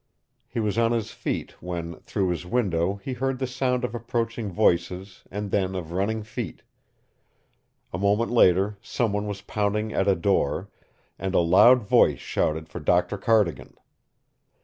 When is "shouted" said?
12.17-12.67